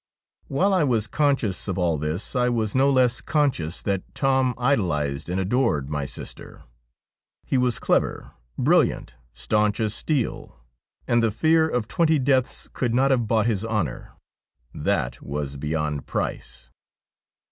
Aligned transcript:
"While 0.47 0.73
I 0.73 0.83
was 0.83 1.05
conscious 1.05 1.67
of 1.67 1.77
all 1.77 1.99
this 1.99 2.35
I 2.35 2.49
was 2.49 2.73
no 2.73 2.89
less 2.89 3.21
conscious 3.21 3.83
that 3.83 4.01
Tom 4.15 4.55
idolised 4.57 5.29
and 5.29 5.39
adored 5.39 5.91
my 5.91 6.07
sister. 6.07 6.63
He 7.45 7.55
was 7.55 7.77
clever, 7.77 8.31
brilliant, 8.57 9.13
staunch 9.35 9.79
as 9.79 9.93
steel, 9.93 10.57
and 11.07 11.21
the 11.21 11.29
fear 11.29 11.69
of 11.69 11.87
twenty 11.87 12.17
deaths 12.17 12.67
could 12.73 12.95
not 12.95 13.11
have 13.11 13.27
bought 13.27 13.45
his 13.45 13.63
honour. 13.63 14.13
That 14.73 15.21
was 15.21 15.55
beyond 15.55 16.07
price. 16.07 16.71